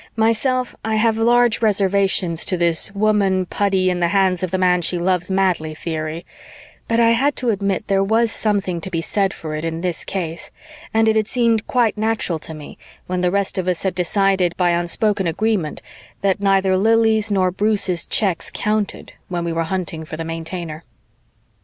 [0.15, 4.81] Myself, I have large reservations to this woman putty in the hands of the man
[4.81, 6.25] she loves madly theory,
[6.87, 10.03] but I had to admit there was something to be said for it in this
[10.03, 10.49] case,
[10.91, 14.57] and it had seemed quite natural to me when the rest of us had decided,
[14.57, 15.83] by unspoken agreement,
[16.21, 20.83] that neither Lili's nor Bruce's checks counted when we were hunting for the Maintainer.